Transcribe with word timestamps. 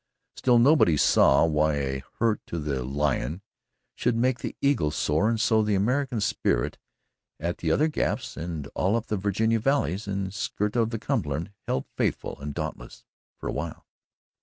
Still 0.35 0.57
nobody 0.57 0.97
saw 0.97 1.45
why 1.45 1.75
a 1.75 2.03
hurt 2.17 2.41
to 2.47 2.57
the 2.57 2.83
Lion 2.83 3.43
should 3.93 4.15
make 4.15 4.39
the 4.39 4.55
Eagle 4.59 4.89
sore 4.89 5.29
and 5.29 5.39
so 5.39 5.61
the 5.61 5.75
American 5.75 6.19
spirit 6.21 6.79
at 7.39 7.59
the 7.59 7.71
other 7.71 7.87
gaps 7.87 8.35
and 8.35 8.65
all 8.73 8.95
up 8.95 9.05
the 9.05 9.15
Virginia 9.17 9.59
valleys 9.59 10.05
that 10.05 10.33
skirt 10.33 10.73
the 10.73 10.97
Cumberland 10.97 11.51
held 11.67 11.85
faithful 11.97 12.39
and 12.39 12.55
dauntless 12.55 13.05
for 13.37 13.47
a 13.47 13.51
while. 13.53 13.85